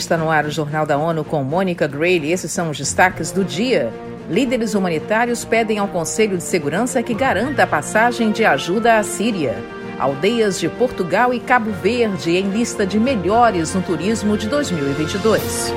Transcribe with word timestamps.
Está 0.00 0.16
no 0.16 0.30
ar 0.30 0.46
o 0.46 0.50
Jornal 0.50 0.86
da 0.86 0.96
ONU 0.96 1.22
com 1.22 1.44
Mônica 1.44 1.86
Grayle. 1.86 2.32
Esses 2.32 2.50
são 2.50 2.70
os 2.70 2.78
destaques 2.78 3.30
do 3.30 3.44
dia. 3.44 3.92
Líderes 4.30 4.72
humanitários 4.72 5.44
pedem 5.44 5.76
ao 5.76 5.88
Conselho 5.88 6.38
de 6.38 6.42
Segurança 6.42 7.02
que 7.02 7.12
garanta 7.12 7.64
a 7.64 7.66
passagem 7.66 8.32
de 8.32 8.42
ajuda 8.42 8.96
à 8.96 9.02
Síria. 9.02 9.54
Aldeias 9.98 10.58
de 10.58 10.70
Portugal 10.70 11.34
e 11.34 11.38
Cabo 11.38 11.70
Verde 11.70 12.34
em 12.34 12.48
lista 12.48 12.86
de 12.86 12.98
melhores 12.98 13.74
no 13.74 13.82
turismo 13.82 14.38
de 14.38 14.48
2022. 14.48 15.70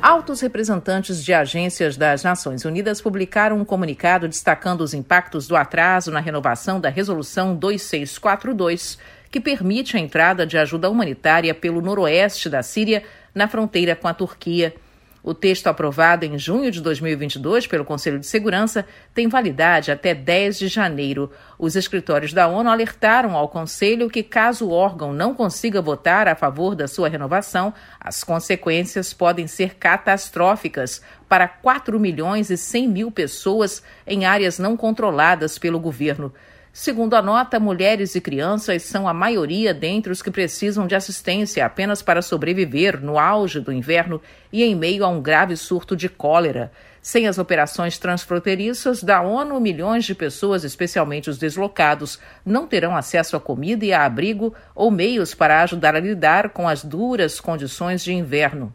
Altos 0.00 0.40
representantes 0.40 1.24
de 1.24 1.34
agências 1.34 1.96
das 1.96 2.22
Nações 2.22 2.64
Unidas 2.64 3.00
publicaram 3.00 3.58
um 3.58 3.64
comunicado 3.64 4.28
destacando 4.28 4.82
os 4.82 4.94
impactos 4.94 5.48
do 5.48 5.56
atraso 5.56 6.12
na 6.12 6.20
renovação 6.20 6.80
da 6.80 6.88
Resolução 6.88 7.56
2642 7.56 9.17
que 9.30 9.40
permite 9.40 9.96
a 9.96 10.00
entrada 10.00 10.46
de 10.46 10.56
ajuda 10.56 10.90
humanitária 10.90 11.54
pelo 11.54 11.80
noroeste 11.80 12.48
da 12.48 12.62
Síria, 12.62 13.02
na 13.34 13.48
fronteira 13.48 13.94
com 13.94 14.08
a 14.08 14.14
Turquia. 14.14 14.74
O 15.22 15.34
texto 15.34 15.66
aprovado 15.66 16.24
em 16.24 16.38
junho 16.38 16.70
de 16.70 16.80
2022 16.80 17.66
pelo 17.66 17.84
Conselho 17.84 18.18
de 18.18 18.26
Segurança 18.26 18.86
tem 19.12 19.28
validade 19.28 19.90
até 19.90 20.14
10 20.14 20.58
de 20.58 20.68
janeiro. 20.68 21.30
Os 21.58 21.76
escritórios 21.76 22.32
da 22.32 22.46
ONU 22.46 22.70
alertaram 22.70 23.36
ao 23.36 23.48
Conselho 23.48 24.08
que, 24.08 24.22
caso 24.22 24.68
o 24.68 24.70
órgão 24.70 25.12
não 25.12 25.34
consiga 25.34 25.82
votar 25.82 26.28
a 26.28 26.36
favor 26.36 26.74
da 26.74 26.86
sua 26.86 27.08
renovação, 27.08 27.74
as 28.00 28.22
consequências 28.24 29.12
podem 29.12 29.46
ser 29.46 29.74
catastróficas 29.74 31.02
para 31.28 31.48
4 31.48 31.98
milhões 31.98 32.48
e 32.48 32.56
100 32.56 32.88
mil 32.88 33.10
pessoas 33.10 33.82
em 34.06 34.24
áreas 34.24 34.58
não 34.58 34.76
controladas 34.76 35.58
pelo 35.58 35.80
governo. 35.80 36.32
Segundo 36.80 37.14
a 37.14 37.20
nota, 37.20 37.58
mulheres 37.58 38.14
e 38.14 38.20
crianças 38.20 38.84
são 38.84 39.08
a 39.08 39.12
maioria 39.12 39.74
dentre 39.74 40.12
os 40.12 40.22
que 40.22 40.30
precisam 40.30 40.86
de 40.86 40.94
assistência 40.94 41.66
apenas 41.66 42.02
para 42.02 42.22
sobreviver 42.22 43.02
no 43.02 43.18
auge 43.18 43.58
do 43.58 43.72
inverno 43.72 44.22
e 44.52 44.62
em 44.62 44.76
meio 44.76 45.04
a 45.04 45.08
um 45.08 45.20
grave 45.20 45.56
surto 45.56 45.96
de 45.96 46.08
cólera. 46.08 46.70
Sem 47.02 47.26
as 47.26 47.36
operações 47.36 47.98
transfronteiriças 47.98 49.02
da 49.02 49.20
ONU, 49.20 49.58
milhões 49.58 50.04
de 50.04 50.14
pessoas, 50.14 50.62
especialmente 50.62 51.28
os 51.28 51.36
deslocados, 51.36 52.20
não 52.46 52.64
terão 52.64 52.96
acesso 52.96 53.34
a 53.34 53.40
comida 53.40 53.84
e 53.84 53.92
a 53.92 54.04
abrigo 54.04 54.54
ou 54.72 54.88
meios 54.88 55.34
para 55.34 55.64
ajudar 55.64 55.96
a 55.96 56.00
lidar 56.00 56.50
com 56.50 56.68
as 56.68 56.84
duras 56.84 57.40
condições 57.40 58.04
de 58.04 58.12
inverno. 58.12 58.72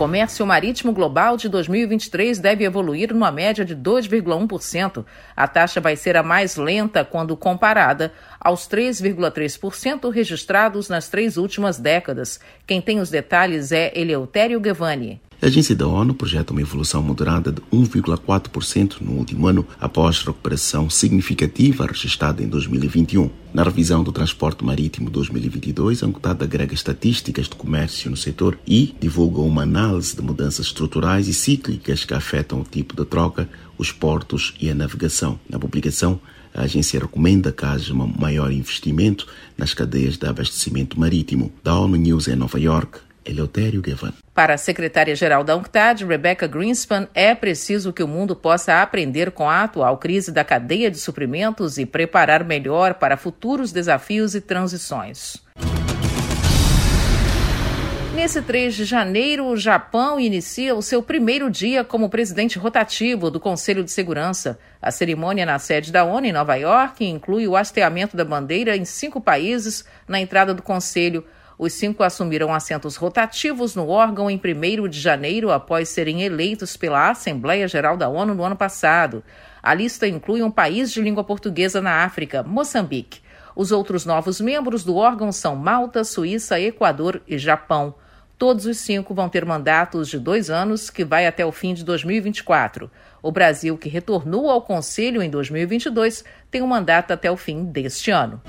O 0.00 0.02
comércio 0.02 0.46
marítimo 0.46 0.94
global 0.94 1.36
de 1.36 1.46
2023 1.46 2.38
deve 2.38 2.64
evoluir 2.64 3.12
numa 3.12 3.30
média 3.30 3.66
de 3.66 3.76
2,1%. 3.76 5.04
A 5.36 5.46
taxa 5.46 5.78
vai 5.78 5.94
ser 5.94 6.16
a 6.16 6.22
mais 6.22 6.56
lenta 6.56 7.04
quando 7.04 7.36
comparada 7.36 8.10
aos 8.40 8.66
3,3% 8.66 10.10
registrados 10.10 10.88
nas 10.88 11.10
três 11.10 11.36
últimas 11.36 11.78
décadas. 11.78 12.40
Quem 12.66 12.80
tem 12.80 12.98
os 12.98 13.10
detalhes 13.10 13.72
é 13.72 13.92
Eleutério 13.94 14.58
Gavani. 14.58 15.20
A 15.42 15.46
agência 15.46 15.74
da 15.74 15.86
ONU 15.86 16.12
projeta 16.12 16.52
uma 16.52 16.60
evolução 16.60 17.02
moderada 17.02 17.50
de 17.50 17.62
1,4% 17.72 19.00
no 19.00 19.12
último 19.12 19.46
ano, 19.46 19.66
após 19.80 20.18
recuperação 20.18 20.90
significativa 20.90 21.86
registrada 21.86 22.42
em 22.42 22.46
2021. 22.46 23.30
Na 23.54 23.62
revisão 23.62 24.04
do 24.04 24.12
transporte 24.12 24.62
marítimo 24.62 25.08
2022, 25.08 26.02
a 26.02 26.06
UNCTAD 26.08 26.44
agrega 26.44 26.74
estatísticas 26.74 27.48
de 27.48 27.56
comércio 27.56 28.10
no 28.10 28.18
setor 28.18 28.58
e 28.66 28.94
divulga 29.00 29.40
uma 29.40 29.62
análise 29.62 30.14
de 30.14 30.20
mudanças 30.20 30.66
estruturais 30.66 31.26
e 31.26 31.32
cíclicas 31.32 32.04
que 32.04 32.12
afetam 32.12 32.60
o 32.60 32.64
tipo 32.64 32.94
de 32.94 33.06
troca, 33.06 33.48
os 33.78 33.90
portos 33.90 34.52
e 34.60 34.68
a 34.68 34.74
navegação. 34.74 35.40
Na 35.48 35.58
publicação, 35.58 36.20
a 36.52 36.64
agência 36.64 37.00
recomenda 37.00 37.50
que 37.50 37.64
haja 37.64 37.94
um 37.94 38.12
maior 38.18 38.52
investimento 38.52 39.26
nas 39.56 39.72
cadeias 39.72 40.18
de 40.18 40.26
abastecimento 40.26 41.00
marítimo. 41.00 41.50
Da 41.64 41.78
ONU 41.78 41.96
News 41.96 42.28
em 42.28 42.36
Nova 42.36 42.60
York, 42.60 42.98
Eleutério 43.24 43.82
Gavan. 43.82 44.12
Para 44.34 44.54
a 44.54 44.58
secretária-geral 44.58 45.44
da 45.44 45.56
UNCTAD, 45.56 46.04
Rebecca 46.04 46.46
Greenspan, 46.46 47.08
é 47.14 47.34
preciso 47.34 47.92
que 47.92 48.02
o 48.02 48.08
mundo 48.08 48.34
possa 48.34 48.80
aprender 48.80 49.30
com 49.32 49.48
a 49.48 49.64
atual 49.64 49.98
crise 49.98 50.32
da 50.32 50.44
cadeia 50.44 50.90
de 50.90 50.98
suprimentos 50.98 51.78
e 51.78 51.84
preparar 51.84 52.44
melhor 52.44 52.94
para 52.94 53.16
futuros 53.16 53.72
desafios 53.72 54.34
e 54.34 54.40
transições. 54.40 55.36
Nesse 58.14 58.42
3 58.42 58.74
de 58.74 58.84
janeiro, 58.84 59.46
o 59.46 59.56
Japão 59.56 60.20
inicia 60.20 60.74
o 60.74 60.82
seu 60.82 61.02
primeiro 61.02 61.50
dia 61.50 61.82
como 61.82 62.10
presidente 62.10 62.58
rotativo 62.58 63.30
do 63.30 63.40
Conselho 63.40 63.82
de 63.82 63.90
Segurança. 63.90 64.58
A 64.82 64.90
cerimônia 64.90 65.46
na 65.46 65.58
sede 65.58 65.90
da 65.90 66.04
ONU 66.04 66.26
em 66.26 66.32
Nova 66.32 66.54
York 66.56 67.02
inclui 67.02 67.48
o 67.48 67.56
hasteamento 67.56 68.16
da 68.16 68.24
bandeira 68.24 68.76
em 68.76 68.84
cinco 68.84 69.20
países 69.20 69.84
na 70.06 70.20
entrada 70.20 70.52
do 70.52 70.60
Conselho. 70.60 71.24
Os 71.62 71.74
cinco 71.74 72.02
assumiram 72.02 72.54
assentos 72.54 72.96
rotativos 72.96 73.76
no 73.76 73.86
órgão 73.86 74.30
em 74.30 74.40
1 74.42 74.88
de 74.88 74.98
janeiro, 74.98 75.50
após 75.50 75.90
serem 75.90 76.22
eleitos 76.22 76.74
pela 76.74 77.10
Assembleia 77.10 77.68
Geral 77.68 77.98
da 77.98 78.08
ONU 78.08 78.34
no 78.34 78.42
ano 78.42 78.56
passado. 78.56 79.22
A 79.62 79.74
lista 79.74 80.08
inclui 80.08 80.42
um 80.42 80.50
país 80.50 80.90
de 80.90 81.02
língua 81.02 81.22
portuguesa 81.22 81.78
na 81.82 82.02
África, 82.02 82.42
Moçambique. 82.42 83.20
Os 83.54 83.72
outros 83.72 84.06
novos 84.06 84.40
membros 84.40 84.84
do 84.84 84.96
órgão 84.96 85.30
são 85.30 85.54
Malta, 85.54 86.02
Suíça, 86.02 86.58
Equador 86.58 87.20
e 87.28 87.36
Japão. 87.36 87.94
Todos 88.38 88.64
os 88.64 88.78
cinco 88.78 89.12
vão 89.12 89.28
ter 89.28 89.44
mandatos 89.44 90.08
de 90.08 90.18
dois 90.18 90.48
anos, 90.48 90.88
que 90.88 91.04
vai 91.04 91.26
até 91.26 91.44
o 91.44 91.52
fim 91.52 91.74
de 91.74 91.84
2024. 91.84 92.90
O 93.22 93.30
Brasil, 93.30 93.76
que 93.76 93.90
retornou 93.90 94.48
ao 94.48 94.62
Conselho 94.62 95.22
em 95.22 95.28
2022, 95.28 96.24
tem 96.50 96.62
um 96.62 96.66
mandato 96.66 97.12
até 97.12 97.30
o 97.30 97.36
fim 97.36 97.66
deste 97.66 98.10
ano. 98.10 98.40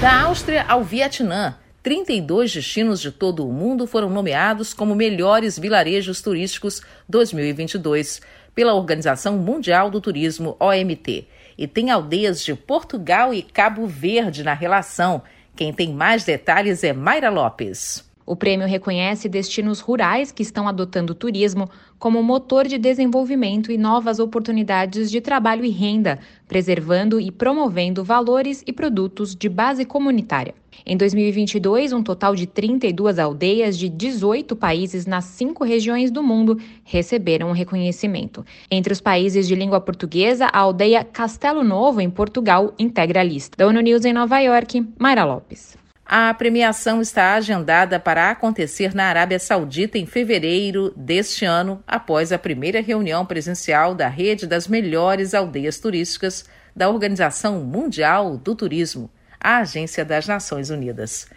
Da 0.00 0.22
Áustria 0.22 0.64
ao 0.66 0.82
Vietnã, 0.82 1.56
32 1.82 2.54
destinos 2.54 3.02
de 3.02 3.12
todo 3.12 3.46
o 3.46 3.52
mundo 3.52 3.86
foram 3.86 4.08
nomeados 4.08 4.72
como 4.72 4.94
melhores 4.94 5.58
vilarejos 5.58 6.22
turísticos 6.22 6.80
2022 7.06 8.22
pela 8.54 8.72
Organização 8.72 9.36
Mundial 9.36 9.90
do 9.90 10.00
Turismo, 10.00 10.56
OMT. 10.58 11.28
E 11.58 11.66
tem 11.66 11.90
aldeias 11.90 12.42
de 12.42 12.54
Portugal 12.54 13.34
e 13.34 13.42
Cabo 13.42 13.86
Verde 13.86 14.42
na 14.42 14.54
relação. 14.54 15.22
Quem 15.54 15.70
tem 15.70 15.92
mais 15.92 16.24
detalhes 16.24 16.82
é 16.82 16.94
Mayra 16.94 17.28
Lopes. 17.28 18.09
O 18.24 18.36
prêmio 18.36 18.66
reconhece 18.66 19.28
destinos 19.28 19.80
rurais 19.80 20.30
que 20.30 20.42
estão 20.42 20.68
adotando 20.68 21.12
o 21.12 21.16
turismo 21.16 21.68
como 21.98 22.22
motor 22.22 22.66
de 22.66 22.78
desenvolvimento 22.78 23.72
e 23.72 23.78
novas 23.78 24.18
oportunidades 24.18 25.10
de 25.10 25.20
trabalho 25.20 25.64
e 25.64 25.70
renda, 25.70 26.18
preservando 26.46 27.20
e 27.20 27.30
promovendo 27.30 28.04
valores 28.04 28.62
e 28.66 28.72
produtos 28.72 29.34
de 29.34 29.48
base 29.48 29.84
comunitária. 29.84 30.54
Em 30.86 30.96
2022, 30.96 31.92
um 31.92 32.02
total 32.02 32.34
de 32.34 32.46
32 32.46 33.18
aldeias 33.18 33.76
de 33.76 33.88
18 33.88 34.56
países 34.56 35.06
nas 35.06 35.24
cinco 35.24 35.64
regiões 35.64 36.10
do 36.10 36.22
mundo 36.22 36.58
receberam 36.84 37.50
o 37.50 37.54
reconhecimento. 37.54 38.44
Entre 38.70 38.92
os 38.92 39.00
países 39.00 39.46
de 39.46 39.54
língua 39.54 39.80
portuguesa, 39.80 40.46
a 40.46 40.58
aldeia 40.60 41.04
Castelo 41.04 41.62
Novo, 41.62 42.00
em 42.00 42.08
Portugal, 42.08 42.72
integra 42.78 43.20
a 43.20 43.24
lista. 43.24 43.56
Da 43.58 43.66
ONU 43.66 43.80
News 43.80 44.04
em 44.04 44.12
Nova 44.12 44.38
York, 44.40 44.86
Mayra 44.98 45.24
Lopes. 45.24 45.79
A 46.12 46.34
premiação 46.34 47.00
está 47.00 47.34
agendada 47.34 48.00
para 48.00 48.32
acontecer 48.32 48.96
na 48.96 49.04
Arábia 49.04 49.38
Saudita 49.38 49.96
em 49.96 50.06
fevereiro 50.06 50.92
deste 50.96 51.44
ano, 51.44 51.80
após 51.86 52.32
a 52.32 52.38
primeira 52.38 52.82
reunião 52.82 53.24
presencial 53.24 53.94
da 53.94 54.08
rede 54.08 54.44
das 54.44 54.66
melhores 54.66 55.34
aldeias 55.34 55.78
turísticas 55.78 56.44
da 56.74 56.88
Organização 56.88 57.60
Mundial 57.60 58.36
do 58.36 58.56
Turismo, 58.56 59.08
a 59.38 59.58
Agência 59.58 60.04
das 60.04 60.26
Nações 60.26 60.68
Unidas. 60.68 61.28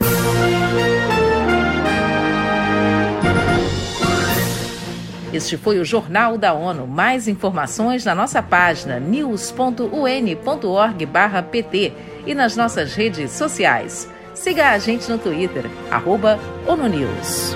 Este 5.32 5.56
foi 5.56 5.78
o 5.78 5.86
Jornal 5.86 6.36
da 6.36 6.52
ONU. 6.52 6.88
Mais 6.88 7.28
informações 7.28 8.04
na 8.06 8.16
nossa 8.16 8.42
página 8.42 9.00
news.un.org/pt 9.00 11.94
e 12.26 12.34
nas 12.34 12.58
nossas 12.58 12.96
redes 12.96 13.34
sociais. 13.34 14.12
Siga 14.34 14.72
a 14.72 14.80
gente 14.80 15.10
no 15.10 15.18
Twitter, 15.18 15.66
arroba 15.92 16.40
ONUNews. 16.68 17.56